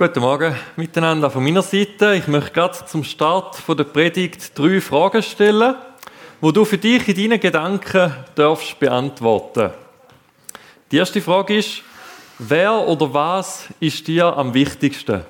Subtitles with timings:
[0.00, 2.14] Guten Morgen miteinander von meiner Seite.
[2.14, 5.74] Ich möchte gerade zum Start der Predigt drei Fragen stellen,
[6.40, 9.72] wo du für dich in deinen Gedanken darfst beantworten.
[10.92, 11.82] Die erste Frage ist,
[12.38, 15.24] wer oder was ist dir am wichtigsten?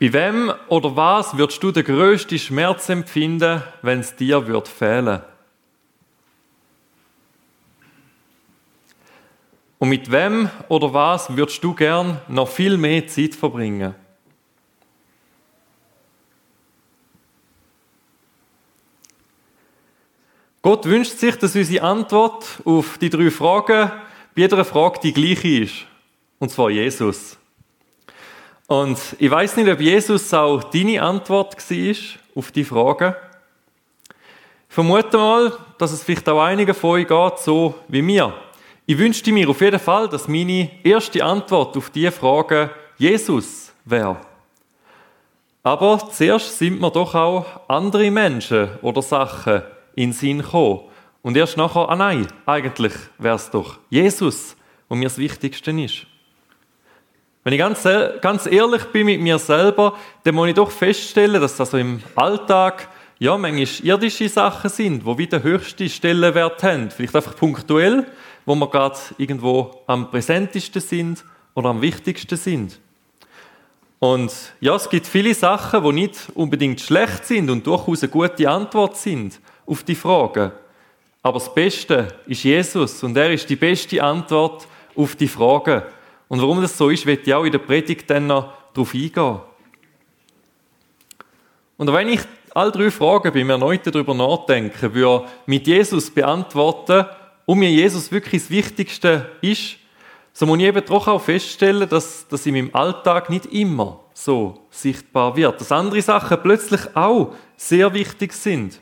[0.00, 5.20] Bei wem oder was würdest du den grössten Schmerz empfinden, wenn es dir wird fehlen?
[9.78, 13.94] Und mit wem oder was würdest du gern noch viel mehr Zeit verbringen?
[20.62, 23.90] Gott wünscht sich, dass unsere Antwort auf die drei Fragen
[24.34, 25.74] bei jeder Frage die gleiche ist.
[26.38, 27.36] Und zwar Jesus.
[28.66, 31.94] Und ich weiß nicht, ob Jesus auch deine Antwort war
[32.34, 33.16] auf die Frage.
[34.68, 38.32] Ich vermute mal, dass es vielleicht auch einigen von euch geht, so wie mir.
[38.86, 44.18] Ich wünschte mir auf jeden Fall, dass meine erste Antwort auf diese Frage Jesus wäre.
[45.62, 49.62] Aber zuerst sind mir doch auch andere Menschen oder Sachen
[49.94, 50.80] in den Sinn gekommen.
[51.22, 54.54] Und erst nachher, ah nein, eigentlich wäre es doch Jesus,
[54.90, 56.06] wo mir das Wichtigste ist.
[57.42, 57.88] Wenn ich ganz,
[58.20, 62.02] ganz ehrlich bin mit mir selber, dann muss ich doch feststellen, dass das also im
[62.16, 62.88] Alltag
[63.18, 66.90] ja, manchmal irdische Sachen sind, wo wieder höchste Stellenwert haben.
[66.90, 68.06] Vielleicht einfach punktuell,
[68.44, 72.78] wo wir gerade irgendwo am präsentesten sind oder am wichtigsten sind.
[73.98, 78.50] Und ja, es gibt viele Sachen, die nicht unbedingt schlecht sind und durchaus eine gute
[78.50, 80.52] Antwort sind auf die Fragen.
[81.22, 85.82] Aber das Beste ist Jesus und er ist die beste Antwort auf die Fragen.
[86.28, 89.38] Und warum das so ist, wird ich auch in der Predigt dann noch darauf eingehen.
[91.76, 92.20] Und wenn ich
[92.54, 97.06] all drei Fragen beim erneuten darüber nachdenken würde, mit Jesus beantworten,
[97.46, 99.76] und mir Jesus wirklich das Wichtigste ist,
[100.32, 104.66] so muss ich eben doch auch feststellen, dass das in meinem Alltag nicht immer so
[104.70, 105.60] sichtbar wird.
[105.60, 108.80] Dass andere Sachen plötzlich auch sehr wichtig sind.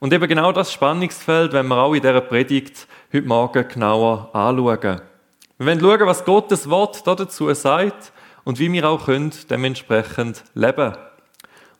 [0.00, 5.02] Und eben genau das Spannungsfeld, wenn wir auch in dieser Predigt heute Morgen genauer anschauen.
[5.58, 8.12] Wir wollen schauen, was Gottes Wort dazu sagt
[8.44, 10.96] und wie wir auch können dementsprechend leben können.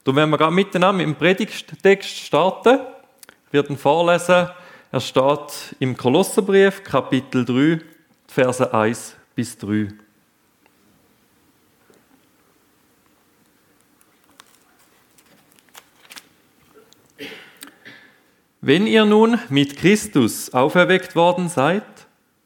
[0.04, 2.78] Darum werden wir gerade miteinander mit dem Predigttext starten.
[3.46, 4.50] Ich werde ihn vorlesen.
[4.92, 7.80] Er steht im Kolosserbrief, Kapitel 3,
[8.26, 9.88] Verse 1 bis 3.
[18.60, 21.84] Wenn ihr nun mit Christus auferweckt worden seid,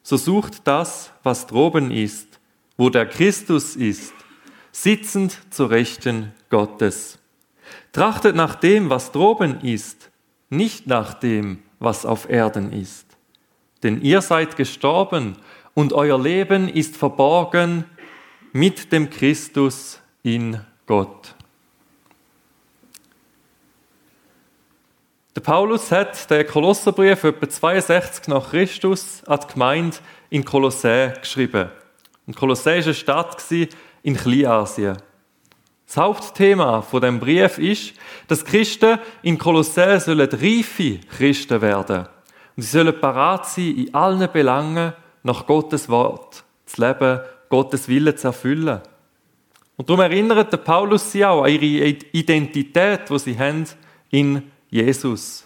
[0.03, 2.39] so sucht das, was droben ist,
[2.77, 4.13] wo der Christus ist,
[4.71, 7.17] sitzend zur Rechten Gottes.
[7.91, 10.11] Trachtet nach dem, was droben ist,
[10.51, 13.05] nicht nach dem, was auf Erden ist.
[13.83, 15.37] Denn ihr seid gestorben
[15.73, 17.85] und euer Leben ist verborgen
[18.53, 21.35] mit dem Christus in Gott.
[25.35, 29.97] Der Paulus hat den Kolosserbrief etwa 62 nach Christus an die Gemeinde
[30.29, 31.69] in Kolossä geschrieben.
[32.25, 34.95] Und Kolossä war eine Stadt in Kleinasien.
[35.85, 37.93] Das Hauptthema von dem Brief ist,
[38.27, 42.07] dass Christen in Kolossä sollen reife Christen werden.
[42.55, 47.19] Und sie sollen parat sein, in allen Belangen nach Gottes Wort zu leben,
[47.49, 48.81] Gottes Wille zu erfüllen.
[49.77, 53.65] Und darum erinnert der Paulus sie auch an ihre Identität, die sie haben
[54.09, 55.45] in Jesus.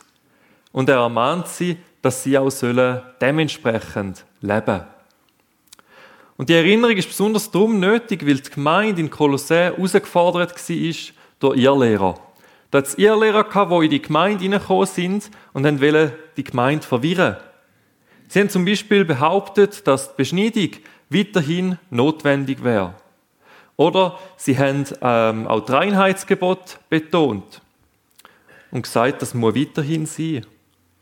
[0.71, 4.98] Und er ermahnt sie, dass sie auch sollen dementsprechend leben sollen.
[6.39, 11.57] Und die Erinnerung ist besonders darum nötig, weil die Gemeinde in Kolossä herausgefordert war durch
[11.57, 12.17] ihr Lehrer.
[12.71, 16.87] Da es ihr Lehrer gehabt, die in die Gemeinde hineingekommen sind und wollten die Gemeinde
[16.87, 17.35] verwirren.
[18.29, 20.69] Sie haben zum Beispiel behauptet, dass die Beschneidung
[21.09, 22.93] weiterhin notwendig wäre.
[23.75, 27.61] Oder sie haben ähm, auch das Reinheitsgebot betont
[28.71, 30.45] und gesagt, das muss weiterhin sein.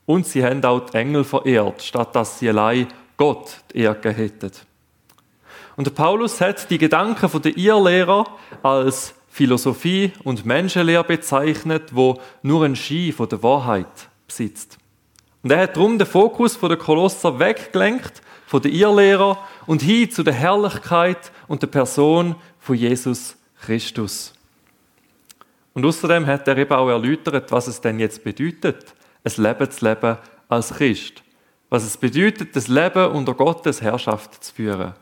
[0.08, 2.88] Und sie haben auch die Engel verehrt, statt dass sie allein
[3.18, 4.52] Gott die Ehre hätten.
[5.77, 8.25] Und Paulus hat die Gedanken der Irrlehrer
[8.63, 14.79] als Philosophie und Menschenlehre bezeichnet, wo nur ein Ski von der Wahrheit besitzt.
[15.44, 19.38] Und er hat darum den Fokus der Kolosser weggelenkt von der Irrlehrer
[19.68, 24.33] und hin zu der Herrlichkeit und der Person von Jesus Christus.
[25.75, 29.85] Und außerdem hat er eben auch erläutert, was es denn jetzt bedeutet, ein Leben zu
[29.85, 30.18] leben
[30.50, 31.21] als Christ.
[31.69, 34.94] Was es bedeutet, das Leben unter Gottes Herrschaft zu führen.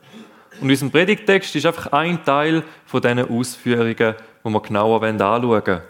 [0.62, 5.81] Und unser Predigtext ist einfach ein Teil von diesen Ausführungen, die wir genauer anschauen wollen.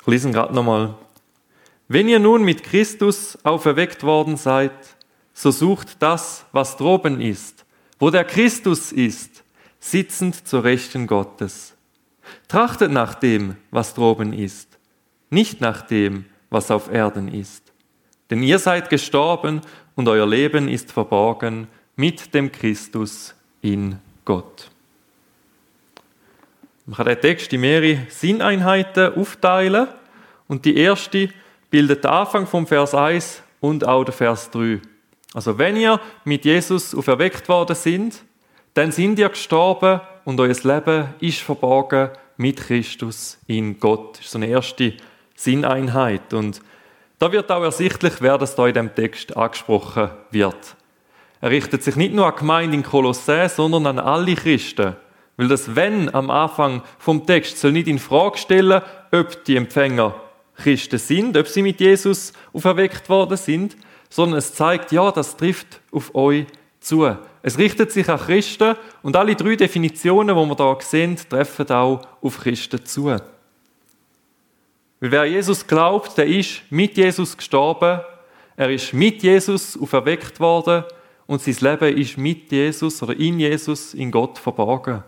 [0.00, 0.94] Ich lese gerade nochmal.
[1.88, 4.72] Wenn ihr nun mit Christus auferweckt worden seid,
[5.32, 7.64] so sucht das, was droben ist,
[7.98, 9.44] wo der Christus ist,
[9.80, 11.74] sitzend zur Rechten Gottes.
[12.46, 14.78] Trachtet nach dem, was droben ist,
[15.30, 17.72] nicht nach dem, was auf Erden ist.
[18.30, 19.62] Denn ihr seid gestorben
[19.94, 24.70] und euer Leben ist verborgen mit dem Christus in Gott.
[26.86, 29.88] Man kann den Text in mehrere Sinneinheiten aufteilen
[30.46, 31.28] und die erste
[31.70, 34.80] bildet den Anfang vom Vers 1 und auch den Vers 3.
[35.34, 38.22] Also wenn ihr mit Jesus auferweckt worden sind,
[38.74, 44.18] dann sind ihr gestorben und euer Leben ist verborgen mit Christus in Gott.
[44.18, 44.94] Das ist so eine erste
[45.34, 46.32] Sinneinheit.
[46.32, 46.62] Und
[47.18, 50.76] da wird auch ersichtlich, wer das da in dem Text angesprochen wird.
[51.40, 54.96] Er richtet sich nicht nur an die Gemeinde in Kolossä, sondern an alle Christen.
[55.36, 58.82] Weil das Wenn am Anfang vom Text soll nicht in Frage stellen,
[59.12, 60.14] ob die Empfänger
[60.56, 63.76] Christen sind, ob sie mit Jesus auferweckt worden sind,
[64.10, 66.46] sondern es zeigt, ja, das trifft auf euch
[66.80, 67.08] zu.
[67.42, 72.00] Es richtet sich an Christen und alle drei Definitionen, die wir da sehen, treffen auch
[72.20, 73.06] auf Christen zu.
[73.06, 73.20] Weil
[75.00, 78.00] wer Jesus glaubt, der ist mit Jesus gestorben,
[78.56, 80.82] er ist mit Jesus auferweckt worden
[81.28, 85.04] und sein Leben ist mit Jesus oder in Jesus in Gott verborgen.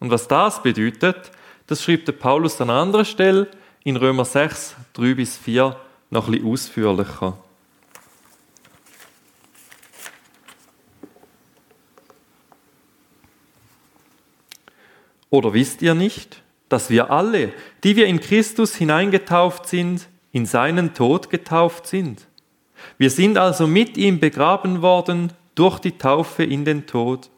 [0.00, 1.30] Und was das bedeutet,
[1.68, 3.48] das schreibt der Paulus an einer anderen Stelle
[3.84, 5.76] in Römer 6, 3 bis 4
[6.10, 7.38] noch ein bisschen ausführlicher.
[15.30, 17.52] Oder wisst ihr nicht, dass wir alle,
[17.84, 22.26] die wir in Christus hineingetauft sind, in seinen Tod getauft sind?
[22.98, 27.30] Wir sind also mit ihm begraben worden durch die Taufe in den Tod,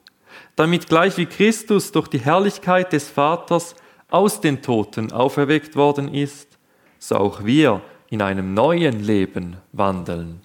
[0.57, 3.75] damit gleich wie Christus durch die Herrlichkeit des Vaters
[4.11, 6.59] aus den Toten auferweckt worden ist,
[6.99, 7.81] so auch wir
[8.11, 10.41] in einem neuen Leben wandeln.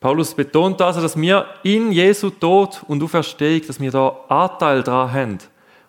[0.00, 5.12] Paulus betont also, dass wir in Jesu Tod und Auferstehung, dass wir da Anteil daran
[5.12, 5.38] haben.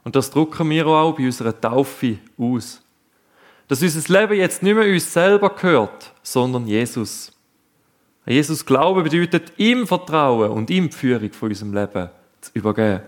[0.04, 2.84] Und das drucken wir auch bei unserer Taufe aus.
[3.72, 7.32] Dass unser Leben jetzt nicht mehr uns selber gehört, sondern Jesus.
[8.26, 12.10] Jesus Glauben bedeutet, ihm Vertrauen und ihm die Führung von unserem Leben
[12.42, 13.00] zu übergeben.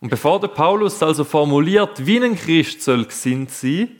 [0.00, 3.90] Und bevor der Paulus also formuliert, wie ein Christ soll gesinnt sein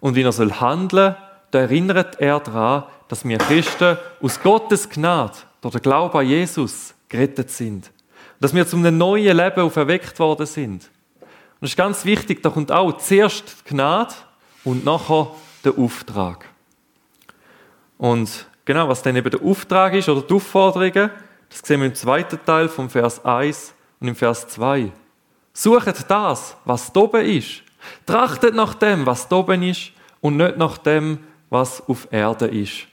[0.00, 1.14] und wie er soll handeln,
[1.50, 6.94] da erinnert er daran, dass wir Christen aus Gottes Gnade durch den Glauben an Jesus
[7.10, 7.92] gerettet sind.
[8.40, 10.88] Dass wir zum neuen Leben auferweckt worden sind.
[11.20, 14.14] Und das ist ganz wichtig, da kommt auch zuerst die Gnade
[14.64, 15.34] und nachher
[15.64, 16.46] der Auftrag.
[17.98, 21.10] Und genau, was dann eben der Auftrag ist oder die Aufforderungen,
[21.48, 24.90] das sehen wir im zweiten Teil vom Vers 1 und im Vers 2.
[25.52, 27.62] Sucht das, was oben ist.
[28.06, 31.18] Trachtet nach dem, was oben ist und nicht nach dem,
[31.48, 32.86] was auf Erde ist.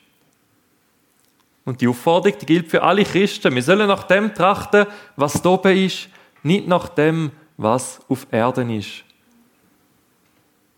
[1.65, 3.53] Und die Aufforderung die gilt für alle Christen.
[3.53, 4.85] Wir sollen nach dem trachten,
[5.15, 6.09] was oben ist,
[6.41, 9.03] nicht nach dem, was auf Erden ist.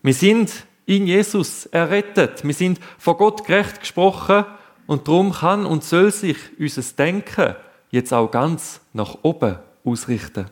[0.02, 2.42] Wir sind in Jesus errettet.
[2.42, 4.44] Wir sind vor Gott gerecht gesprochen
[4.88, 7.54] und darum kann und soll sich unser Denken
[7.92, 10.46] jetzt auch ganz nach oben ausrichten.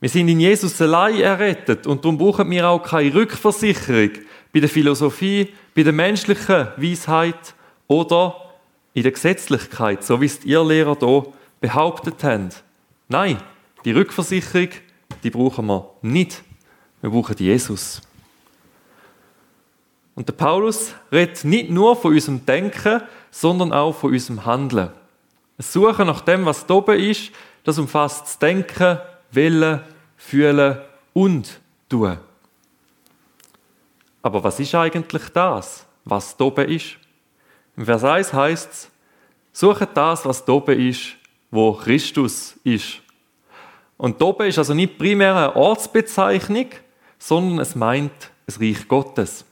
[0.00, 4.10] Wir sind in Jesus allein errettet und darum brauchen wir auch keine Rückversicherung
[4.52, 7.54] bei der Philosophie, bei der menschlichen Weisheit
[7.86, 8.36] oder
[8.92, 11.26] in der Gesetzlichkeit, so wie es die Irrlehrer hier
[11.58, 12.50] behauptet haben.
[13.08, 13.38] Nein,
[13.86, 14.68] die Rückversicherung,
[15.22, 16.42] die brauchen wir nicht.
[17.00, 18.02] Wir brauchen Jesus.
[20.20, 23.00] Und der Paulus redet nicht nur von unserem Denken,
[23.30, 24.90] sondern auch von unserem Handeln.
[25.56, 27.32] Das Suchen nach dem, was da oben ist,
[27.64, 28.98] das umfasst das Denken,
[29.30, 29.80] Willen,
[30.18, 30.76] Fühlen
[31.14, 31.58] und
[31.88, 32.18] Tun.
[34.20, 36.98] Aber was ist eigentlich das, was da oben ist?
[37.78, 38.90] Im Vers 1 heißt es,
[39.54, 41.16] suche das, was oben ist,
[41.50, 43.00] wo Christus ist.
[43.96, 46.66] Und oben ist also nicht primär eine Ortsbezeichnung,
[47.18, 48.12] sondern es meint
[48.44, 49.46] das Reich Gottes.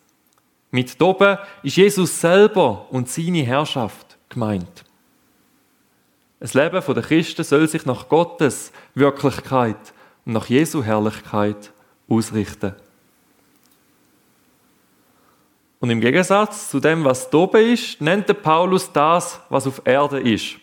[0.71, 4.85] Mit oben ist Jesus selber und seine Herrschaft gemeint.
[6.41, 9.93] Das Leben der Christen soll sich nach Gottes Wirklichkeit
[10.25, 11.73] und nach Jesu Herrlichkeit
[12.09, 12.75] ausrichten.
[15.81, 20.57] Und im Gegensatz zu dem, was oben ist, nennt Paulus das, was auf Erde ist.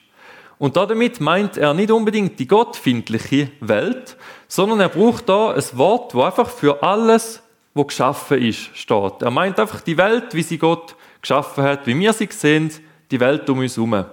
[0.57, 6.13] Und damit meint er nicht unbedingt die gottfindliche Welt, sondern er braucht da ein Wort,
[6.15, 7.41] wo einfach für alles,
[7.75, 9.21] was geschaffen ist, steht.
[9.21, 12.71] Er meint einfach die Welt, wie sie Gott geschaffen hat, wie wir sie sehen,
[13.11, 14.05] die Welt um uns herum.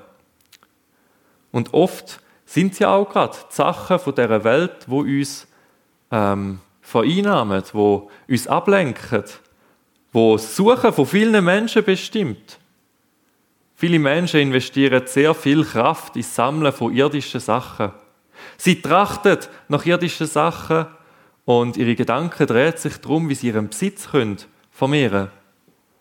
[1.53, 5.47] Und oft sind ja auch gerade die Sachen von dieser Welt, wo uns
[6.11, 9.25] ähm, vereinnahmen, wo uns ablenken,
[10.13, 12.59] wo das Suchen von vielen Menschen bestimmt.
[13.77, 17.93] Viele Menschen investieren sehr viel Kraft ins Sammeln von irdischen Sachen.
[18.57, 19.39] Sie trachten
[19.69, 20.87] nach irdischen Sachen
[21.45, 24.39] und ihre Gedanken drehen sich darum, wie sie ihren Besitz können
[24.71, 25.31] vermehren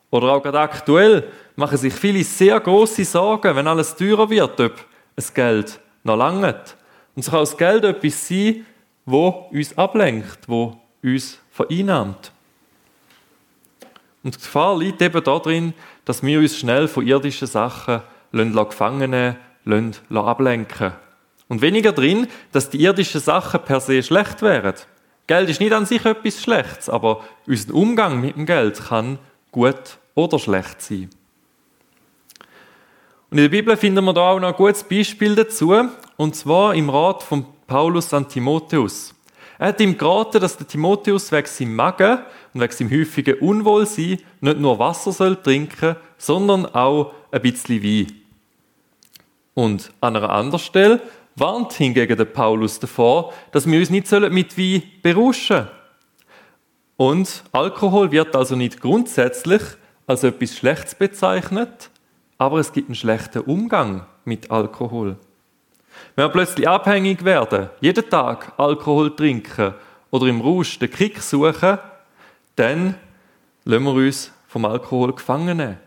[0.09, 4.85] Oder auch gerade aktuell machen sich viele sehr große Sorgen, wenn alles teurer wird, ob
[5.15, 6.77] es Geld noch langt.
[7.15, 8.65] Und so kann das Geld etwas sein,
[9.05, 12.31] wo uns ablenkt, wo uns vereinnahmt.
[14.23, 15.73] Und die Gefahr liegt eben darin,
[16.05, 19.11] dass wir uns schnell von irdischen Sachen gefangen
[19.65, 20.93] nehmen, ablenken
[21.47, 24.75] Und weniger drin, dass die irdischen Sachen per se schlecht wären.
[25.27, 29.19] Geld ist nicht an sich etwas Schlechtes, aber unser Umgang mit dem Geld kann
[29.51, 31.09] gut oder schlecht sein.
[33.29, 35.73] Und in der Bibel finden wir da auch noch ein gutes Beispiel dazu,
[36.17, 39.15] und zwar im Rat von Paulus an Timotheus.
[39.57, 42.19] Er hat ihm geraten, dass der Timotheus wegen seinem Magen
[42.53, 48.11] und wegen seinem häufigen Unwohlsein nicht nur Wasser soll trinken, sondern auch ein bisschen Wein.
[49.53, 51.01] Und an einer anderen Stelle
[51.41, 55.67] warnt hingegen der Paulus davor, dass wir uns nicht mit Wein berauschen sollen.
[56.97, 59.61] Und Alkohol wird also nicht grundsätzlich
[60.05, 61.89] als etwas Schlechtes bezeichnet,
[62.37, 65.17] aber es gibt einen schlechten Umgang mit Alkohol.
[66.15, 69.73] Wenn wir plötzlich abhängig werden, jeden Tag Alkohol trinken
[70.11, 71.79] oder im Rausch den Kick suchen,
[72.55, 72.95] dann
[73.65, 75.77] lassen wir uns vom Alkohol gefangen nehmen.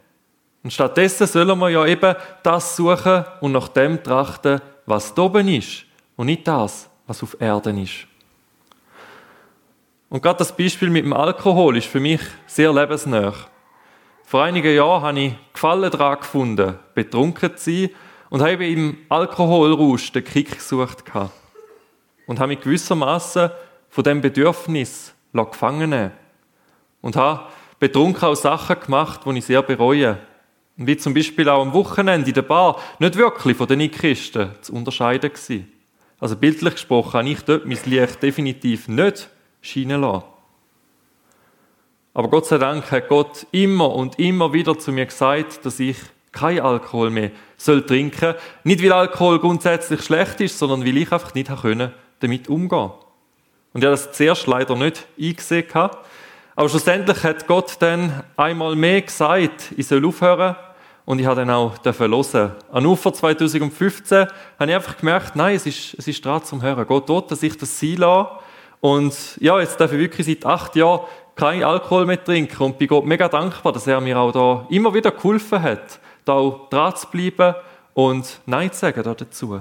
[0.64, 5.84] Und stattdessen sollen wir ja eben das suchen und nach dem trachten, was oben ist
[6.16, 8.06] und nicht das, was auf Erden ist.
[10.08, 13.34] Und gerade das Beispiel mit dem Alkohol ist für mich sehr lebensnah.
[14.24, 17.90] Vor einigen Jahren habe ich Gefallen daran gefunden, betrunken zu sein
[18.30, 21.04] und habe im Alkoholrausch den Kick gesucht.
[22.26, 23.50] Und habe mich gewissermaßen
[23.88, 26.10] von dem Bedürfnis gefangen.
[27.00, 27.46] Und habe
[27.78, 30.18] betrunken auch Sachen gemacht, die ich sehr bereue.
[30.76, 34.72] Wie zum Beispiel auch am Wochenende in der Bar nicht wirklich von den Nicht-Christen zu
[34.72, 35.72] unterscheiden gewesen.
[36.18, 39.28] Also bildlich gesprochen habe ich dort mein Licht definitiv nicht
[39.60, 40.24] scheinen lassen.
[42.12, 45.96] Aber Gott sei Dank hat Gott immer und immer wieder zu mir gesagt, dass ich
[46.30, 48.34] kein Alkohol mehr soll trinken.
[48.62, 51.50] Nicht weil Alkohol grundsätzlich schlecht ist, sondern weil ich einfach nicht
[52.20, 52.90] damit umgehen
[53.72, 55.66] Und ich habe das zuerst leider nicht eingesehen.
[56.56, 60.56] Aber schlussendlich hat Gott dann einmal mehr gesagt, ich soll aufhören.
[61.06, 62.52] Und ich habe dann auch hören.
[62.72, 64.26] An Ufer 2015
[64.58, 66.86] habe ich einfach gemerkt, nein, es ist, es ist dran zum Hören.
[66.86, 68.30] Gott dort, dass ich das sein lasse.
[68.80, 71.00] Und ja, jetzt darf ich wirklich seit acht Jahren
[71.34, 74.94] kein Alkohol mehr trinken und bin Gott mega dankbar, dass er mir auch da immer
[74.94, 77.54] wieder geholfen hat, da auch dran zu bleiben
[77.92, 79.60] und Nein zu sagen dazu.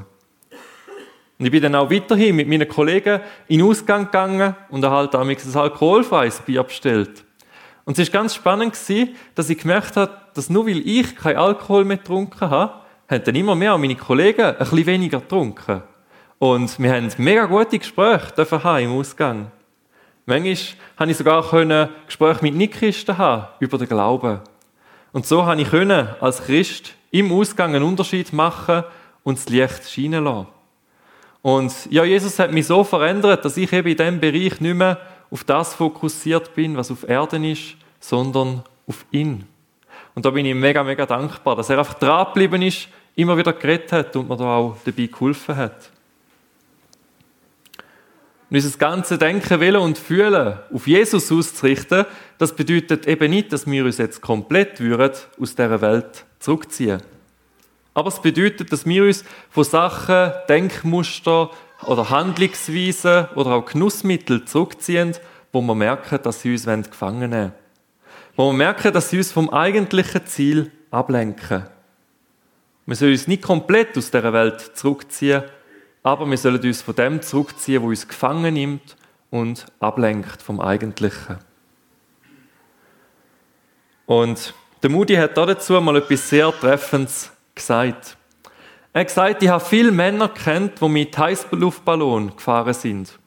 [1.43, 3.19] Und ich bin dann auch weiterhin mit meinen Kollegen
[3.49, 7.25] in den Ausgang gegangen und habe halt ein alkoholfreies Bier bestellt.
[7.83, 8.77] Und es war ganz spannend,
[9.35, 12.75] dass ich gemerkt habe, dass nur weil ich keinen Alkohol mehr getrunken habe,
[13.09, 15.83] haben dann immer mehr meine Kollegen ein bisschen weniger getrunken.
[16.39, 19.51] Und wir haben mega gute Gespräche haben im Ausgang.
[20.25, 20.55] Manchmal
[20.97, 24.39] konnte ich sogar Gespräche mit Nichtchristen haben über den Glauben.
[25.11, 28.85] Und so konnte ich als Christ im Ausgang einen Unterschied machen
[29.25, 30.52] und das Licht scheinen lassen.
[31.43, 34.99] Und ja, Jesus hat mich so verändert, dass ich eben in diesem Bereich nicht mehr
[35.29, 39.43] auf das fokussiert bin, was auf Erden ist, sondern auf ihn.
[40.15, 43.51] Und da bin ich mega, mega dankbar, dass er einfach dran geblieben ist, immer wieder
[43.51, 45.91] geredet hat und mir da auch dabei geholfen hat.
[48.49, 52.05] Und unser ganze Denken, Willen und Fühlen auf Jesus auszurichten,
[52.37, 57.01] das bedeutet eben nicht, dass wir uns jetzt komplett würden aus dieser Welt zurückziehen.
[57.93, 61.51] Aber es bedeutet, dass wir uns von Sachen, Denkmuster
[61.85, 65.15] oder Handlungsweisen oder auch Genussmittel zurückziehen,
[65.51, 67.53] wo wir merken, dass sie uns gefangen nehmen
[68.35, 71.67] Wo wir merken, dass sie uns vom eigentlichen Ziel ablenken.
[72.85, 75.43] Wir sollen uns nicht komplett aus dieser Welt zurückziehen,
[76.01, 78.97] aber wir sollen uns von dem zurückziehen, wo uns gefangen nimmt
[79.29, 81.37] und ablenkt vom Eigentlichen.
[84.05, 88.17] Und der Moody hat dazu mal etwas sehr Treffendes gesagt.
[88.93, 93.17] Er hat gesagt, ich habe viele Männer kennt, die mit Heißluftballon gefahren sind.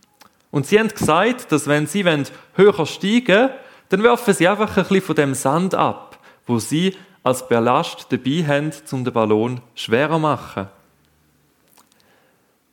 [0.50, 2.04] Und sie haben gesagt, dass wenn sie
[2.54, 3.50] höher steigen
[3.88, 8.44] dann werfen sie einfach ein bisschen von dem Sand ab, wo sie als Ballast dabei
[8.46, 10.68] haben, um den Ballon schwerer zu machen.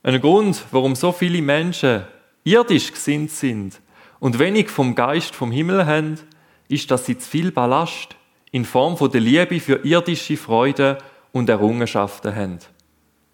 [0.04, 2.04] Ein Grund, warum so viele Menschen
[2.44, 3.80] irdisch gesinnt sind
[4.20, 6.20] und wenig vom Geist vom Himmel haben,
[6.68, 8.16] ist, dass sie zu viel Ballast
[8.52, 10.98] in Form der Liebe für irdische Freude
[11.34, 12.60] und Errungenschaften haben.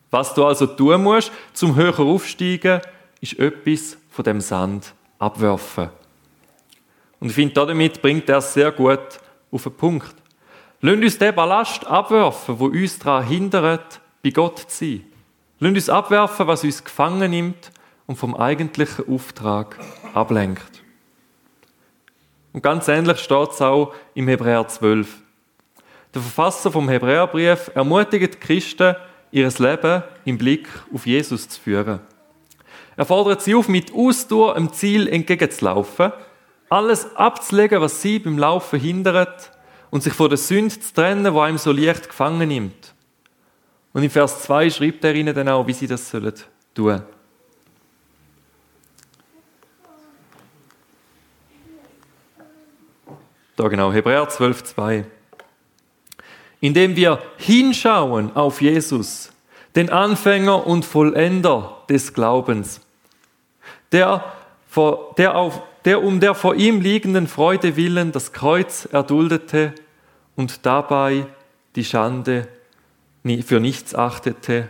[0.09, 2.81] Was du also tun musst, zum höher aufsteigen,
[3.21, 5.89] ist etwas von dem Sand abwerfen.
[7.19, 9.19] Und ich finde, damit bringt er sehr gut
[9.51, 10.15] auf den Punkt.
[10.81, 15.03] Lasst uns den Ballast abwerfen, wo uns daran hindert, bei Gott zu sein.
[15.59, 17.71] Lasst uns abwerfen, was uns gefangen nimmt
[18.07, 19.77] und vom eigentlichen Auftrag
[20.13, 20.81] ablenkt.
[22.53, 25.21] Und ganz ähnlich steht es auch im Hebräer 12.
[26.13, 28.95] Der Verfasser vom Hebräerbrief ermutigt die Christen,
[29.31, 31.99] ihr Leben im Blick auf Jesus zu führen.
[32.95, 36.11] Er fordert sie auf, mit Ausdauer dem Ziel entgegenzulaufen,
[36.69, 39.51] alles abzulegen, was sie beim Laufen hindert
[39.91, 42.93] und sich von der Sünde zu trennen, wo einem so leicht gefangen nimmt.
[43.93, 46.33] Und in Vers 2 schreibt er ihnen dann auch, wie sie das sollen
[46.73, 47.01] tun.
[53.55, 55.05] Da genau, Hebräer 12, 2.
[56.61, 59.31] Indem wir hinschauen auf Jesus,
[59.75, 62.81] den Anfänger und Vollender des Glaubens,
[63.91, 64.23] der,
[65.17, 69.73] der, auf, der um der vor ihm liegenden Freude willen das Kreuz erduldete
[70.35, 71.25] und dabei
[71.75, 72.47] die Schande
[73.45, 74.67] für nichts achtete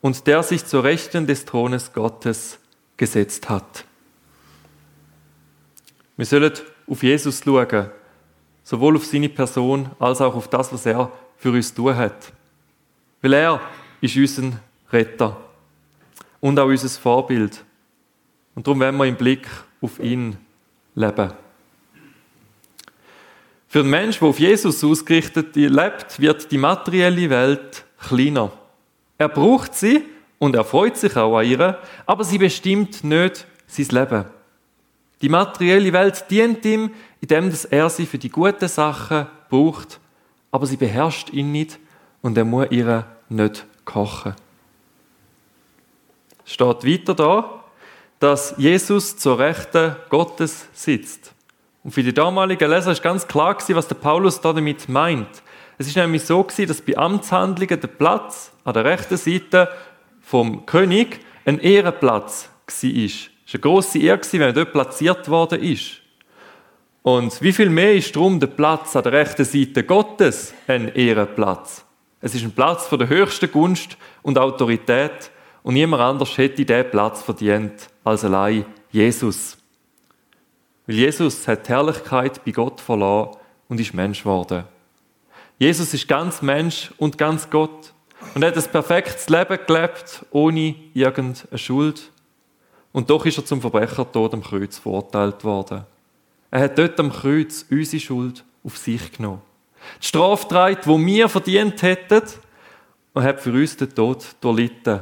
[0.00, 2.58] und der sich zur Rechten des Thrones Gottes
[2.96, 3.84] gesetzt hat.
[6.16, 6.52] Wir sollen
[6.86, 7.90] auf Jesus schauen,
[8.62, 12.32] sowohl auf seine Person als auch auf das, was er für uns tun hat.
[13.22, 13.60] Weil er
[14.00, 14.52] ist unser
[14.92, 15.36] Retter
[16.38, 17.64] und auch unser Vorbild.
[18.54, 19.48] Und darum werden wir im Blick
[19.80, 20.36] auf ihn
[20.94, 21.32] leben.
[23.68, 28.52] Für den Menschen, der auf Jesus ausgerichtet lebt, wird die materielle Welt kleiner.
[29.16, 30.04] Er braucht sie
[30.38, 34.24] und er freut sich auch an ihr, aber sie bestimmt nicht sein Leben.
[35.22, 40.00] Die materielle Welt dient ihm, indem er sie für die guten Sachen braucht,
[40.50, 41.78] aber sie beherrscht ihn nicht
[42.22, 44.34] und er muss ihr nicht kochen.
[46.44, 47.64] Es steht weiter da,
[48.18, 51.32] dass Jesus zur Rechten Gottes sitzt.
[51.82, 55.42] Und für die damaligen Leser ist ganz klar was der Paulus damit meint.
[55.78, 59.70] Es ist nämlich so gewesen, dass bei Amtshandlungen der Platz an der rechten Seite
[60.20, 62.74] vom König ein Ehrenplatz war.
[62.76, 65.99] Es war eine grosse Ehre, wenn er dort platziert worden ist.
[67.02, 71.84] Und wie viel mehr ist drum der Platz an der rechten Seite Gottes ein Ehrenplatz?
[72.20, 75.30] Es ist ein Platz von der höchsten Gunst und Autorität
[75.62, 79.56] und niemand anders hätte diesen Platz verdient als allein Jesus.
[80.86, 83.36] Weil Jesus hat die Herrlichkeit bei Gott verloren
[83.68, 84.64] und ist Mensch geworden.
[85.58, 87.94] Jesus ist ganz Mensch und ganz Gott
[88.34, 92.10] und hat ein perfektes Leben gelebt, ohne irgendeine Schuld.
[92.92, 95.84] Und doch ist er zum Verbrechertod am Kreuz verurteilt worden.
[96.50, 99.42] Er hat dort am Kreuz unsere Schuld auf sich genommen.
[100.02, 102.22] Die Strafe trägt, die wir verdient hätten,
[103.12, 105.00] und hat für uns den Tod durchlitten.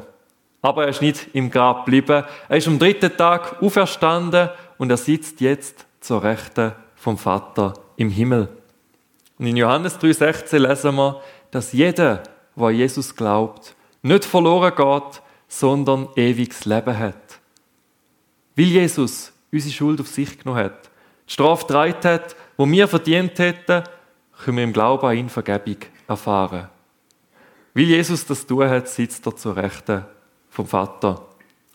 [0.63, 2.25] Aber er ist nicht im Grab geblieben.
[2.49, 8.11] Er ist am dritten Tag auferstanden und er sitzt jetzt zur Rechten vom Vater im
[8.11, 8.49] Himmel.
[9.39, 12.23] Und in Johannes 3,16 lesen wir, dass jeder,
[12.57, 17.39] der Jesus glaubt, nicht verloren geht, sondern ewiges Leben hat.
[18.57, 20.88] Weil Jesus unsere Schuld auf sich genommen hat,
[21.29, 23.85] die Strafe getragen hat, wo wir verdient hätten,
[24.45, 26.69] können wir im Glauben an ihn Vergebung erfahren.
[27.75, 30.05] Weil Jesus das tun hat, sitzt er zur Rechten
[30.49, 31.27] vom Vater.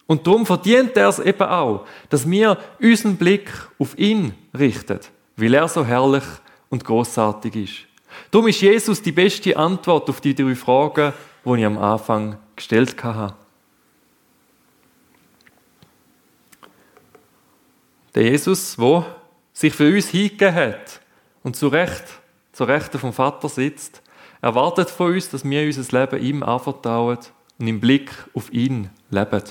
[0.08, 5.00] Und darum verdient er es eben auch, dass wir unseren Blick auf ihn richten,
[5.38, 6.26] weil er so herrlich
[6.70, 7.74] und großartig ist.
[8.32, 11.14] Darum ist Jesus die beste Antwort auf die drei Fragen,
[11.46, 13.36] die ich am Anfang gestellt habe.
[18.16, 19.06] Der Jesus, der
[19.54, 21.00] sich für uns hingegeben hat
[21.44, 22.04] und zu Recht,
[22.52, 24.02] zur Rechten vom Vater sitzt,
[24.42, 27.20] erwartet von uns, dass wir unser Leben ihm anvertrauen
[27.60, 29.44] und im Blick auf ihn leben.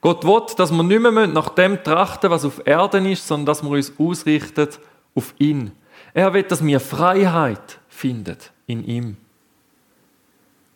[0.00, 3.62] Gott will, dass wir nicht mehr nach dem trachten, was auf Erden ist, sondern dass
[3.62, 4.68] wir uns ausrichten
[5.14, 5.70] auf ihn.
[6.12, 9.16] Er will, dass wir Freiheit finden in ihm.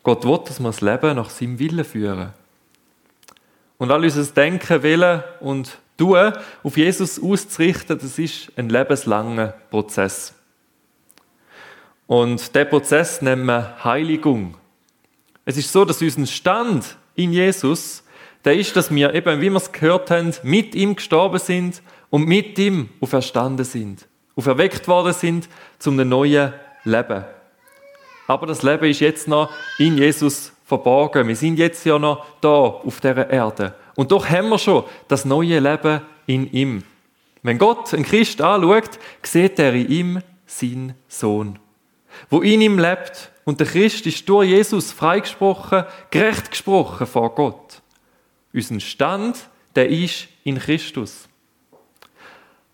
[0.03, 2.33] Gott will, dass wir das Leben nach seinem Willen führen.
[3.77, 6.33] Und all unser Denken, Willen und Tun
[6.63, 10.33] auf Jesus auszurichten, das ist ein lebenslanger Prozess.
[12.05, 14.55] Und der Prozess nennen wir Heiligung.
[15.43, 18.03] Es ist so, dass unser Stand in Jesus,
[18.45, 22.27] der ist, dass wir eben, wie wir es gehört haben, mit ihm gestorben sind und
[22.27, 24.07] mit ihm auferstanden sind
[24.37, 27.25] auferweckt worden sind zum neuen Leben.
[28.27, 31.27] Aber das Leben ist jetzt noch in Jesus verborgen.
[31.27, 33.73] Wir sind jetzt ja noch da auf der Erde.
[33.97, 36.83] Und doch haben wir schon das neue Leben in ihm.
[37.41, 41.57] Wenn Gott einen Christ anschaut, sieht er in ihm seinen Sohn,
[42.29, 43.31] wo in ihm lebt.
[43.43, 47.81] Und der Christ ist durch Jesus freigesprochen, gerecht gesprochen vor Gott.
[48.53, 51.27] Unser Stand, der ist in Christus.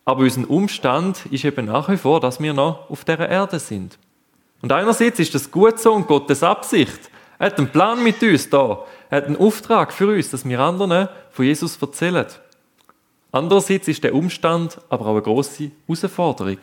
[0.04, 3.98] Aber unser Umstand ist eben nach wie vor, dass wir noch auf der Erde sind.
[4.62, 7.10] Und einerseits ist das gut so und Gottes Absicht.
[7.40, 8.84] Er hat einen Plan mit uns da.
[9.10, 12.28] Er hat einen Auftrag für uns, dass wir anderen von Jesus erzählen.
[13.32, 16.60] Andererseits ist der Umstand aber auch eine große Herausforderung.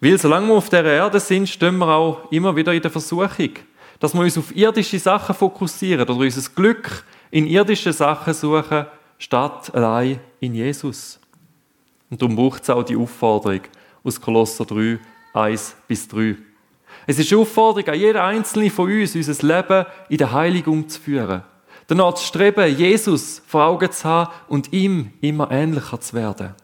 [0.00, 3.50] Weil solange wir auf der Erde sind, stehen wir auch immer wieder in der Versuchung,
[4.00, 8.86] dass wir uns auf irdische Sachen fokussieren oder unser Glück in irdische Sachen suchen,
[9.18, 11.20] statt allein in Jesus.
[12.10, 13.60] Und darum braucht es auch die Aufforderung
[14.02, 14.98] aus Kolosser 3,
[15.34, 16.36] 1 bis 3.
[17.06, 21.00] Es ist eine Aufforderung an jeden Einzelnen von uns, unser Leben in der Heiligung zu
[21.00, 21.42] führen.
[21.86, 26.54] Danach zu streben, Jesus vor Augen zu haben und ihm immer ähnlicher zu werden.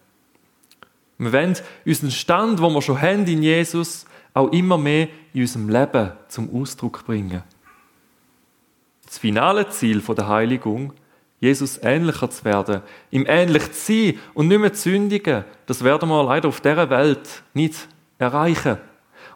[1.18, 5.68] Wir wollen unseren Stand, wo wir schon haben in Jesus, auch immer mehr in unserem
[5.68, 7.42] Leben zum Ausdruck bringen.
[9.06, 10.92] Das finale Ziel der Heiligung,
[11.40, 16.08] Jesus ähnlicher zu werden, ihm ähnlich zu sein und nicht mehr zu sündigen, das werden
[16.08, 18.78] wir leider auf dieser Welt nicht erreichen.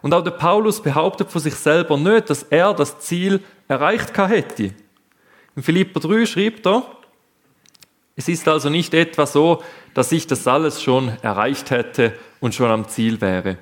[0.01, 4.73] Und auch der Paulus behauptet von sich selber nicht, dass er das Ziel erreicht hätte.
[5.55, 6.83] In Philipper 3 schreibt er,
[8.15, 12.69] es ist also nicht etwa so, dass ich das alles schon erreicht hätte und schon
[12.69, 13.57] am Ziel wäre.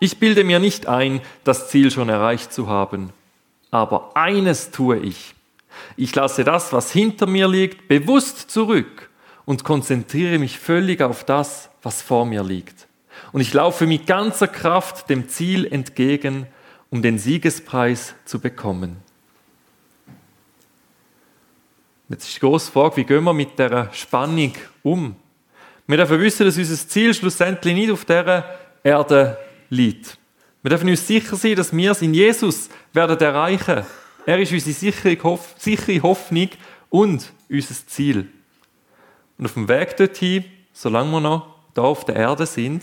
[0.00, 3.12] Ich bilde mir nicht ein, das Ziel schon erreicht zu haben.
[3.70, 5.34] Aber eines tue ich.
[5.96, 9.10] Ich lasse das, was hinter mir liegt, bewusst zurück
[9.44, 12.85] und konzentriere mich völlig auf das, was vor mir liegt.
[13.32, 16.46] Und ich laufe mit ganzer Kraft dem Ziel entgegen,
[16.90, 18.96] um den Siegespreis zu bekommen.
[22.08, 24.52] Jetzt ist die große Frage, wie gehen wir mit dieser Spannung
[24.82, 25.16] um?
[25.88, 28.44] Wir dürfen wissen, dass unser Ziel schlussendlich nicht auf dieser
[28.82, 29.38] Erde
[29.70, 30.16] liegt.
[30.62, 33.84] Wir dürfen uns sicher sein, dass wir es in Jesus werden erreichen.
[34.24, 36.48] Er ist unsere sichere Hoffnung
[36.90, 38.28] und unser Ziel.
[39.38, 42.82] Und auf dem Weg dorthin, solange wir noch da auf der Erde sind,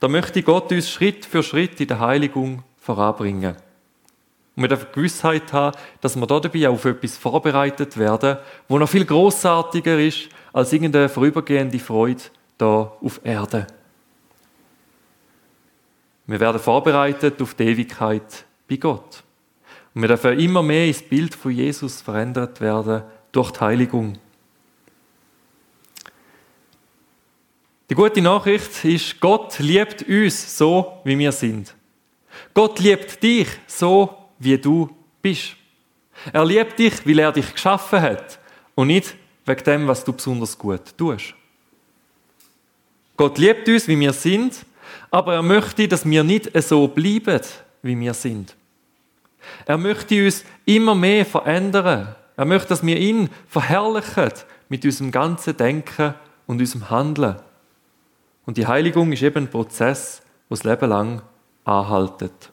[0.00, 3.56] da möchte Gott uns Schritt für Schritt in der Heiligung voranbringen.
[4.56, 9.04] Und wir dürfen Gewissheit haben, dass wir dabei auf etwas vorbereitet werden, wo noch viel
[9.04, 12.22] großartiger ist als irgendeine vorübergehende Freude
[12.56, 13.66] da auf Erde.
[16.26, 19.22] Wir werden vorbereitet auf die Ewigkeit bei Gott.
[19.94, 24.18] Und wir dürfen immer mehr ins Bild von Jesus verändert werden durch die Heiligung.
[27.90, 31.74] Die gute Nachricht ist, Gott liebt uns so, wie wir sind.
[32.52, 35.56] Gott liebt dich so, wie du bist.
[36.32, 38.38] Er liebt dich, weil er dich geschaffen hat
[38.74, 39.14] und nicht
[39.46, 41.34] wegen dem, was du besonders gut tust.
[43.16, 44.66] Gott liebt uns, wie wir sind,
[45.10, 47.40] aber er möchte, dass wir nicht so bleiben,
[47.82, 48.54] wie wir sind.
[49.64, 52.14] Er möchte uns immer mehr verändern.
[52.36, 54.30] Er möchte, dass wir ihn verherrlichen
[54.68, 56.14] mit unserem ganzen Denken
[56.46, 57.36] und unserem Handeln.
[58.48, 61.22] Und die Heiligung ist eben ein Prozess, der das Leben lang
[61.64, 62.50] anhaltet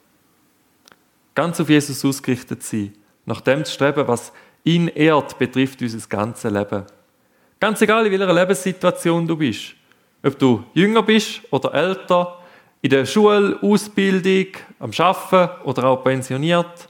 [1.35, 2.93] ganz auf Jesus ausgerichtet sein,
[3.25, 4.31] nach dem zu streben, was
[4.63, 6.85] ihn ehrt, betrifft unser ganzes Leben.
[7.59, 9.75] Ganz egal, in welcher Lebenssituation du bist.
[10.23, 12.39] Ob du jünger bist oder älter,
[12.81, 14.47] in der Schule, Ausbildung,
[14.79, 16.87] am Arbeiten oder auch pensioniert.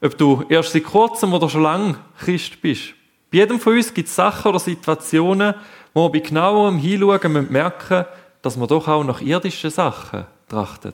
[0.00, 2.94] Ob du erst seit kurzem oder schon lange Christ bist.
[3.30, 5.54] Bei jedem von uns gibt es Sachen oder Situationen,
[5.94, 8.04] wo wir bei genauerem Hinschauen merken
[8.42, 10.92] dass wir doch auch nach irdischen Sachen trachten.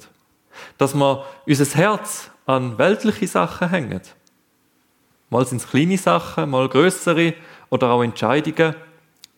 [0.76, 4.02] Dass wir unser Herz an weltliche Sachen hängen.
[5.30, 7.34] Mal sind es kleine Sachen, mal größere
[7.70, 8.74] oder auch Entscheidungen.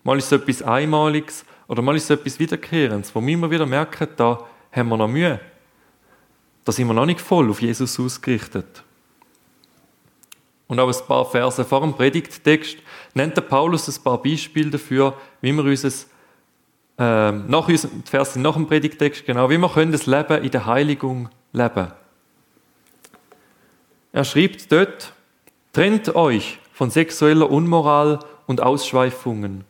[0.04, 3.66] Mal ist es etwas Einmaliges oder mal ist es etwas Wiederkehrendes, wo wir immer wieder
[3.66, 5.40] merken, da haben wir noch Mühe.
[6.64, 8.84] Da sind wir noch nicht voll auf Jesus ausgerichtet.
[10.68, 12.78] Und auch ein paar Verse vor dem Predigttext
[13.14, 15.90] nennt der Paulus ein paar Beispiele dafür, wie wir unser,
[17.00, 20.66] äh, nach unserem, Vers nach dem Predigttext, genau, wie wir können das Leben in der
[20.66, 21.92] Heiligung leben.
[24.12, 25.14] Er schreibt dort,
[25.72, 29.64] trennt euch von sexueller Unmoral und Ausschweifungen,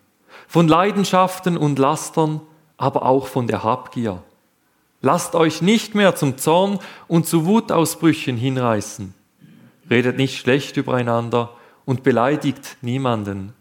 [0.49, 2.41] von Leidenschaften und Lastern,
[2.77, 4.23] aber auch von der Habgier.
[5.01, 9.15] Lasst euch nicht mehr zum Zorn und zu Wutausbrüchen hinreißen.
[9.89, 11.51] Redet nicht schlecht übereinander
[11.85, 13.53] und beleidigt niemanden.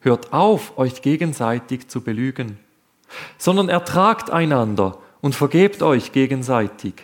[0.00, 2.58] Hört auf, euch gegenseitig zu belügen,
[3.36, 6.94] sondern ertragt einander und vergebt euch gegenseitig,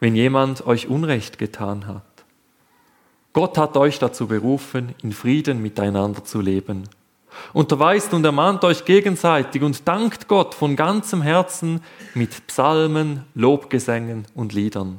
[0.00, 2.02] wenn jemand euch Unrecht getan hat.
[3.32, 6.84] Gott hat euch dazu berufen, in Frieden miteinander zu leben.
[7.52, 11.80] Unterweist und ermahnt euch gegenseitig und dankt Gott von ganzem Herzen
[12.14, 14.98] mit Psalmen, Lobgesängen und Liedern.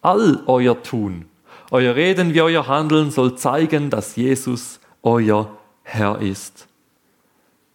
[0.00, 1.26] All euer Tun,
[1.70, 5.50] euer Reden wie euer Handeln soll zeigen, dass Jesus euer
[5.82, 6.66] Herr ist.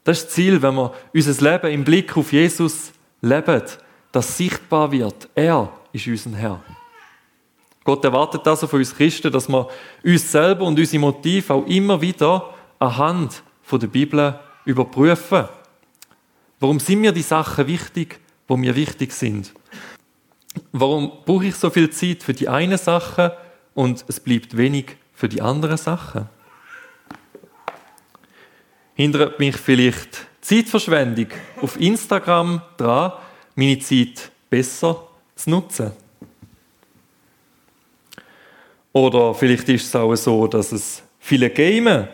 [0.05, 3.63] Das ist das Ziel, wenn wir unser Leben im Blick auf Jesus leben,
[4.11, 6.63] dass sichtbar wird, er ist unser Herr.
[7.83, 9.67] Gott erwartet also von uns Christen, dass wir
[10.03, 15.45] uns selber und unsere Motive auch immer wieder anhand der Bibel überprüfen.
[16.59, 19.53] Warum sind mir die Sachen wichtig, wo mir wichtig sind?
[20.71, 23.35] Warum brauche ich so viel Zeit für die eine Sache
[23.73, 26.29] und es bleibt wenig für die andere Sache?
[28.97, 31.27] Hindert mich vielleicht Zeitverschwendung
[31.61, 33.19] auf Instagram daran,
[33.53, 35.05] meine Zeit besser
[35.35, 35.91] zu nutzen?
[38.93, 42.07] Oder vielleicht ist es auch so, dass es viele Games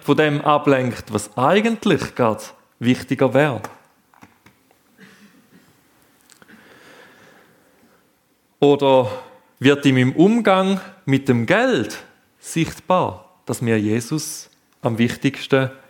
[0.00, 2.44] von dem ablenkt, was eigentlich gerade
[2.78, 3.60] wichtiger wäre.
[8.58, 9.10] Oder
[9.58, 11.98] wird in meinem Umgang mit dem Geld
[12.38, 14.48] sichtbar, dass mir Jesus
[14.80, 15.89] am wichtigsten ist?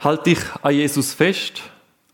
[0.00, 1.62] Halte ich an Jesus fest,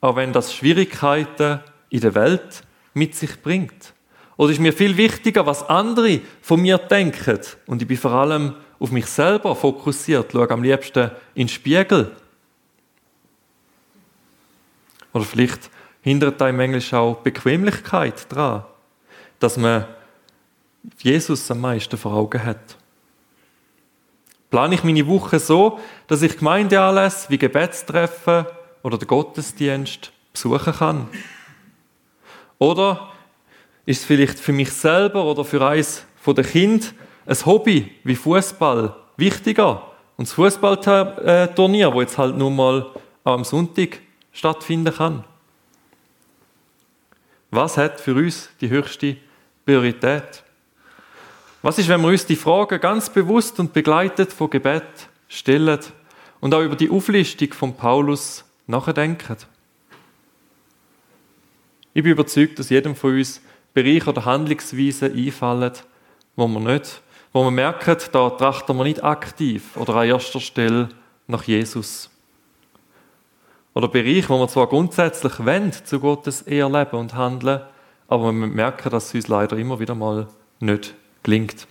[0.01, 2.62] auch wenn das Schwierigkeiten in der Welt
[2.95, 3.95] mit sich bringt?
[4.37, 7.40] Oder ist mir viel wichtiger, was andere von mir denken?
[7.66, 12.16] Und ich bin vor allem auf mich selber fokussiert, schaue am liebsten in den Spiegel.
[15.12, 18.64] Oder vielleicht hindert einem manchmal auch Bequemlichkeit daran,
[19.38, 19.87] dass man
[20.99, 22.80] Jesus am meisten vor Augen hat.
[24.51, 28.47] Plane ich meine Woche so, dass ich Gemeindeanlässe wie Gebetstreffen
[28.83, 31.09] oder den Gottesdienst besuchen kann?
[32.59, 33.13] Oder
[33.87, 36.95] ist es vielleicht für mich selber oder für eins von den Kind
[37.27, 39.83] ein Hobby wie Fußball wichtiger?
[40.17, 42.91] Und das Fußballturnier, wo jetzt halt nur mal
[43.25, 44.01] am Sonntag
[44.33, 45.25] stattfinden kann.
[47.51, 49.17] Was hat für uns die höchste
[49.65, 50.43] Priorität?
[51.62, 54.83] Was ist, wenn wir uns die Frage ganz bewusst und begleitet von Gebet
[55.29, 55.81] stellen
[56.40, 59.37] und auch über die Auflistung von Paulus nachdenken?
[61.92, 63.42] Ich bin überzeugt, dass jedem von uns
[63.75, 65.73] Bereiche oder Handlungsweisen einfallen,
[66.35, 70.88] wo wir nicht, wo wir merken, da trachten wir nicht aktiv oder an erster Stelle
[71.27, 72.09] nach Jesus.
[73.75, 77.61] Oder Bereiche, wo wir zwar grundsätzlich wollen, zu Gottes eher leben und handeln,
[78.09, 80.27] aber wir merken, dass es uns leider immer wieder mal
[80.59, 81.66] nicht gelingt.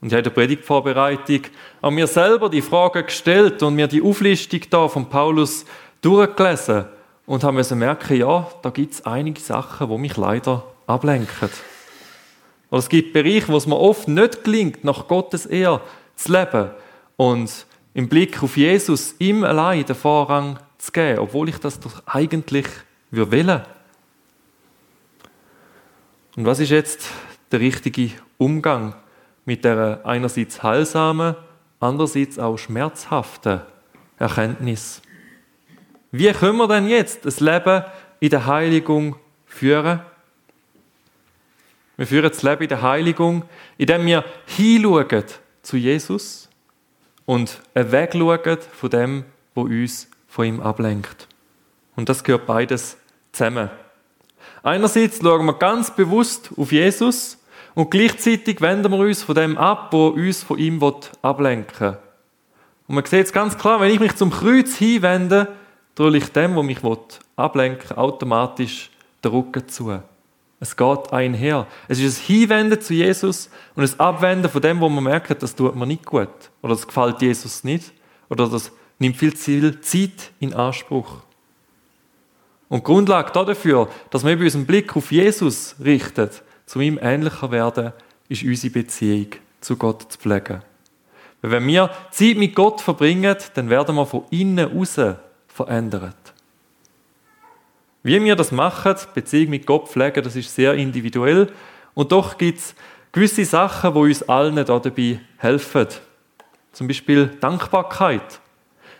[0.00, 1.42] Und ich habe der Predigtvorbereitung
[1.82, 5.66] an mir selber die Frage gestellt und mir die Auflistung da von Paulus
[6.00, 6.86] durchgelesen
[7.26, 11.50] und haben müssen merken, ja, da gibt es einige Sachen, wo mich leider ablenken.
[12.70, 15.82] Oder es gibt Bereiche, wo es mir oft nicht gelingt, nach Gottes Ehr
[16.16, 16.70] zu leben
[17.16, 22.02] und im Blick auf Jesus ihm allein den Vorrang zu geben, obwohl ich das doch
[22.06, 22.66] eigentlich
[23.10, 23.62] will.
[26.36, 27.08] Und was ist jetzt
[27.50, 28.94] der richtige Umgang
[29.44, 31.34] mit der einerseits heilsamen,
[31.80, 33.62] andererseits auch schmerzhaften
[34.18, 35.02] Erkenntnis?
[36.12, 37.84] Wie können wir denn jetzt das Leben
[38.18, 40.00] in der Heiligung führen?
[41.96, 43.44] Wir führen das Leben in der Heiligung,
[43.78, 45.24] indem wir hinschauen
[45.62, 46.48] zu Jesus
[47.26, 51.28] und wegschauen von dem, wo uns von ihm ablenkt.
[51.96, 52.96] Und das gehört beides
[53.32, 53.70] zusammen.
[54.62, 57.38] Einerseits schauen wir ganz bewusst auf Jesus
[57.80, 60.82] und gleichzeitig wenden wir uns von dem ab, wo uns von ihm
[61.22, 61.98] ablenken will.
[62.86, 65.48] Und man sieht es ganz klar, wenn ich mich zum Kreuz hinwende,
[65.94, 66.80] drücke ich dem, wo mich
[67.36, 68.90] ablenken will, automatisch
[69.24, 69.98] den Rücken zu.
[70.60, 71.66] Es geht einher.
[71.88, 75.56] Es ist ein Hinwenden zu Jesus und ein Abwenden von dem, wo man merkt, das
[75.56, 76.28] tut mir nicht gut.
[76.60, 77.94] Oder das gefällt Jesus nicht.
[78.28, 79.34] Oder das nimmt viel
[79.80, 81.22] Zeit in Anspruch.
[82.68, 87.92] Und die Grundlage dafür, dass wir unseren Blick auf Jesus richtet, zu ihm ähnlicher werden,
[88.28, 89.26] ist unsere Beziehung
[89.60, 90.62] zu Gott zu pflegen.
[91.42, 95.00] Weil wenn wir Zeit mit Gott verbringen, dann werden wir von innen raus
[95.48, 96.14] verändert.
[98.04, 101.48] Wie wir das machen, Beziehung mit Gott pflegen, das ist sehr individuell.
[101.94, 102.76] Und doch gibt es
[103.10, 105.88] gewisse Sachen, die uns allen dabei helfen.
[106.70, 108.38] Zum Beispiel Dankbarkeit.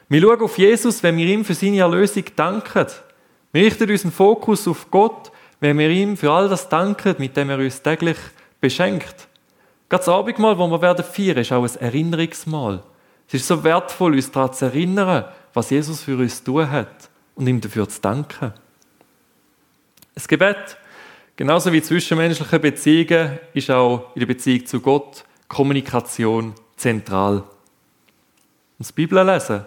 [0.08, 2.86] Wir schauen auf Jesus, wenn wir ihm für seine Erlösung danken.
[3.52, 7.50] Wir richten unseren Fokus auf Gott, wenn wir ihm für all das danken, mit dem
[7.50, 8.16] er uns täglich
[8.60, 9.28] beschenkt.
[9.88, 12.82] Gerade das Abendmahl, wo wir werden feiern, ist auch ein Erinnerungsmahl.
[13.28, 17.46] Es ist so wertvoll, uns daran zu erinnern, was Jesus für uns tun hat und
[17.46, 18.52] ihm dafür zu danken.
[20.14, 20.76] Das Gebet,
[21.36, 27.36] genauso wie zwischenmenschliche Beziehungen, ist auch in der Beziehung zu Gott Kommunikation zentral.
[27.38, 27.46] Und
[28.78, 29.64] das Bibellesen.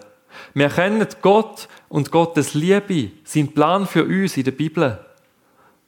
[0.52, 4.98] Wir erkennen Gott und Gottes Liebe, sein Plan für uns in der Bibel.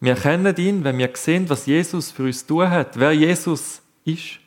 [0.01, 4.39] Wir erkennen ihn, wenn wir sehen, was Jesus für uns tun hat, wer Jesus ist.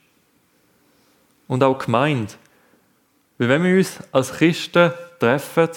[1.47, 2.37] Und auch gemeint.
[3.37, 5.69] Weil wenn wir uns als Christen treffen,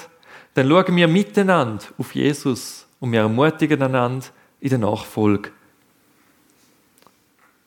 [0.55, 4.27] dann schauen wir miteinander auf Jesus und wir ermutigen einander,
[4.61, 5.51] in der Nachfolge.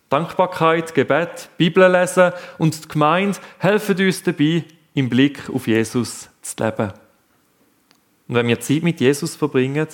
[0.10, 4.64] Dankbarkeit, Gebet, Bibel lesen und die Gemeinde helfen uns dabei,
[4.94, 6.94] im Blick auf Jesus zu leben.
[8.28, 9.88] Und wenn wir Zeit mit Jesus verbringen,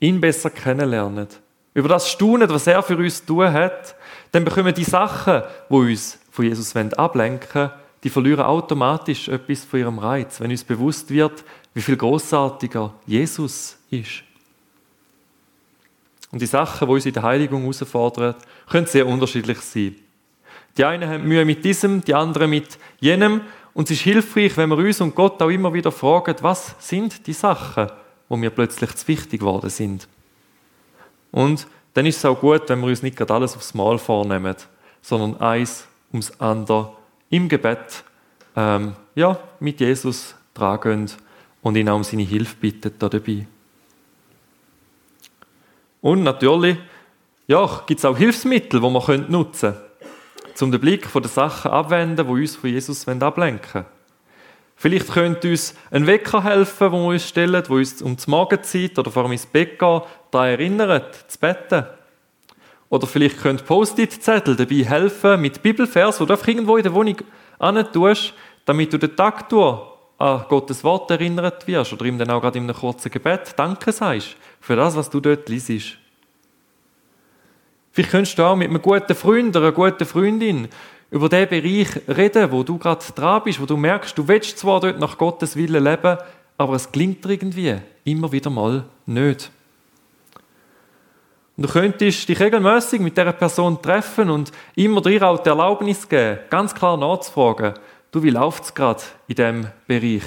[0.00, 1.28] ihn besser kennenlernen,
[1.74, 3.96] über das staunen, was er für uns tun hat,
[4.32, 7.70] dann bekommen die Sachen, die uns von Jesus ablenken
[8.04, 13.78] die verlieren automatisch etwas von ihrem Reiz, wenn uns bewusst wird, wie viel großartiger Jesus
[13.90, 14.22] ist.
[16.30, 18.34] Und die Sachen, die uns in der Heiligung herausfordern,
[18.68, 19.96] können sehr unterschiedlich sein.
[20.76, 23.40] Die einen haben Mühe mit diesem, die anderen mit jenem.
[23.72, 27.26] Und es ist hilfreich, wenn wir uns und Gott auch immer wieder fragen, was sind
[27.26, 27.90] die Sachen,
[28.28, 30.08] wo mir plötzlich zu wichtig geworden sind.
[31.30, 34.56] Und dann ist es auch gut, wenn wir uns nicht gerade alles aufs Mal vornehmen,
[35.02, 36.92] sondern eins ums andere
[37.30, 38.04] im Gebet
[38.56, 41.10] ähm, ja, mit Jesus tragen
[41.62, 43.46] und ihn auch um seine Hilfe bitten dabei.
[46.00, 46.78] Und natürlich
[47.46, 51.70] ja, gibt es auch Hilfsmittel, die man nutzen können, um den Blick von den Sachen
[51.70, 53.93] abwenden, die uns von Jesus ablenken wollen.
[54.76, 58.98] Vielleicht könnte uns ein Wecker helfen, wo wir uns stellen, wo uns um die Morgenzeit
[58.98, 61.84] oder vor ins Bett gehen, daran erinnert, zu beten.
[62.88, 67.16] Oder vielleicht können Post-it-Zettel dabei helfen, mit Bibelvers, wo du einfach irgendwo in der Wohnung
[67.92, 68.34] tust,
[68.64, 69.80] damit du den Tag durch
[70.18, 73.90] an Gottes Wort erinnert wirst oder ihm dann auch gerade in einem kurzen Gebet Danke
[73.92, 75.98] sagst für das, was du dort liest.
[77.90, 80.68] Vielleicht könntest du auch mit einem guten Freund oder einer guten Freundin
[81.14, 84.80] über den Bereich reden, wo du gerade dran bist, wo du merkst, du willst zwar
[84.80, 86.18] dort nach Gottes Willen leben,
[86.58, 89.48] aber es klingt irgendwie immer wieder mal nicht.
[91.56, 96.08] Und du könntest dich regelmäßig mit dieser Person treffen und immer dir auch die Erlaubnis
[96.08, 97.74] geben, ganz klar nachzufragen,
[98.10, 100.24] du, wie läuft es gerade in diesem Bereich?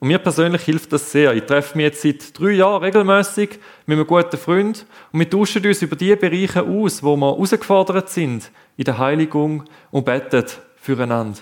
[0.00, 1.34] Und mir persönlich hilft das sehr.
[1.34, 5.64] Ich treffe mich jetzt seit drei Jahren regelmäßig mit einem guten Freund und wir tauschen
[5.64, 11.40] uns über die Bereiche aus, wo wir herausgefordert sind in der Heiligung und beten füreinander.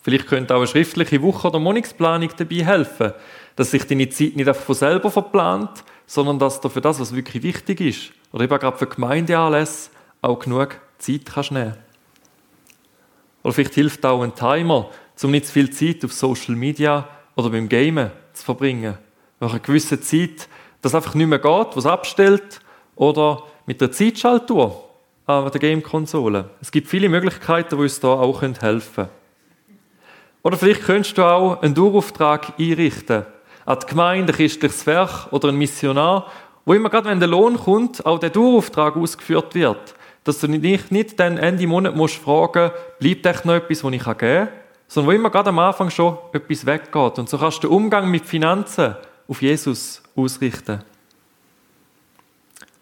[0.00, 3.12] Vielleicht könnte auch eine schriftliche Woche- oder Monatsplanung dabei helfen,
[3.56, 7.16] dass sich deine Zeit nicht einfach von selber verplant, sondern dass du für das, was
[7.16, 9.90] wirklich wichtig ist, oder eben gerade für Gemeindeanlässe,
[10.22, 11.76] auch genug Zeit kannst nehmen.
[13.42, 14.90] Oder vielleicht hilft auch ein Timer,
[15.24, 18.98] um nicht zu viel Zeit auf Social Media oder beim Gamen zu verbringen.
[19.40, 20.48] Nach einer gewissen Zeit,
[20.82, 22.60] das einfach nicht mehr geht, was abstellt,
[22.96, 24.84] oder mit der Zeitschaltuhr
[25.26, 26.50] an der Game-Konsole.
[26.60, 29.08] Es gibt viele Möglichkeiten, die uns da auch helfen können.
[30.42, 33.26] Oder vielleicht könntest du auch einen Dauerauftrag einrichten
[33.64, 36.30] an die Gemeinde, ein christliches Werk oder ein Missionar,
[36.64, 39.94] wo immer gerade, wenn der Lohn kommt, auch der Dauerauftrag ausgeführt wird.
[40.22, 44.04] Dass du dich nicht dann Ende Monat musst fragen, bleibt echt noch etwas, was ich
[44.04, 44.48] geben kann,
[44.88, 47.18] sondern wo immer gerade am Anfang schon etwas weggeht.
[47.18, 48.96] Und so kannst du den Umgang mit Finanzen
[49.28, 50.82] auf Jesus ausrichten.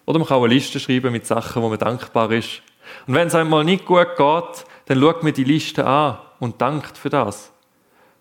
[0.06, 2.62] Oder man kann auch eine Liste schreiben mit Sachen, wo man dankbar ist.
[3.06, 6.98] Und wenn es einmal nicht gut geht, dann schaut mir die Liste an und dankt
[6.98, 7.50] für das.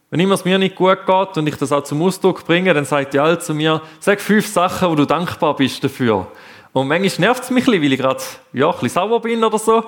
[0.10, 2.86] Wenn immer es mir nicht gut geht und ich das auch zum Ausdruck bringe, dann
[2.86, 6.28] sagt die Alte zu mir, sag fünf Sachen, wo du dankbar bist dafür.
[6.72, 9.44] Und manchmal nervt es mich ein bisschen, weil ich gerade ja, ein bisschen sauer bin
[9.44, 9.84] oder so.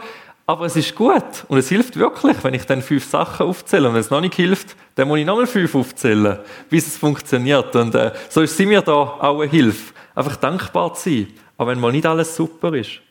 [0.48, 3.88] Aber es ist gut und es hilft wirklich, wenn ich dann fünf Sachen aufzähle.
[3.88, 6.38] Und wenn es noch nicht hilft, dann muss ich nochmal fünf aufzählen,
[6.70, 7.76] bis es funktioniert.
[7.76, 9.94] Und äh, so ist sie mir da auch eine Hilfe.
[10.14, 11.28] Einfach dankbar zu sein,
[11.58, 13.02] auch wenn mal nicht alles super ist.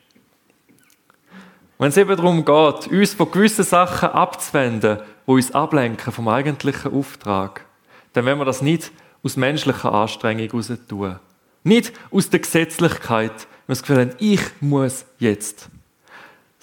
[1.77, 6.93] Wenn es eben darum geht, uns von gewissen Sachen abzuwenden, die uns ablenken vom eigentlichen
[6.93, 7.65] Auftrag,
[8.13, 8.93] dann werden wir das nicht
[9.23, 11.19] aus menschlicher Anstrengung heraus tun.
[11.63, 15.69] Nicht aus der Gesetzlichkeit, wenn wir das Gefühl haben, ich muss jetzt.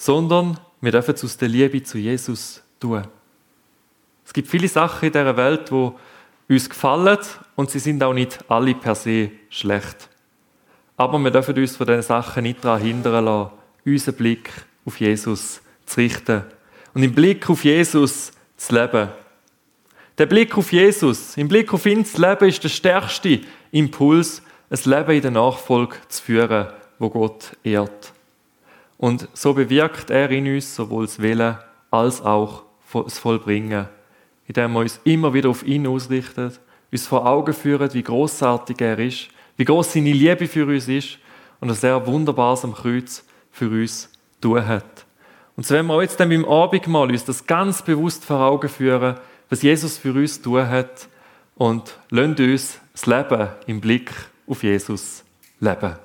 [0.03, 3.07] Sondern wir dürfen es aus der Liebe zu Jesus tun.
[4.27, 5.93] Es gibt viele Sachen in dieser Welt, die
[6.53, 7.19] uns gefallen
[7.55, 10.09] und sie sind auch nicht alle per se schlecht.
[10.97, 13.53] Aber wir dürfen uns von diesen Sachen nicht daran hindern lassen,
[13.85, 14.51] unseren Blick
[14.85, 16.43] auf Jesus zu richten.
[16.95, 19.09] Und im Blick auf Jesus zu leben.
[20.18, 24.81] Der Blick auf Jesus, im Blick auf ihn zu leben, ist der stärkste Impuls, ein
[24.85, 26.66] Leben in der Nachfolge zu führen,
[26.99, 28.12] wo Gott ehrt.
[29.03, 31.59] Und so bewirkt er in uns sowohl das Willen
[31.90, 33.88] als auch das Vollbringen,
[34.46, 36.53] indem wir uns immer wieder auf ihn ausrichten,
[36.92, 39.26] uns vor Augen führen, wie großartig er ist,
[39.57, 41.18] wie groß seine Liebe für uns ist
[41.59, 44.09] und dass er Wunderbares am Kreuz für uns
[44.40, 45.05] tun hat.
[45.57, 49.16] Und so werden wir jetzt dann beim Abendmahl uns das ganz bewusst vor Augen führen,
[49.50, 51.09] was Jesus für uns tun hat
[51.57, 54.12] und lassen uns das Leben im Blick
[54.46, 55.24] auf Jesus
[55.59, 55.96] leben.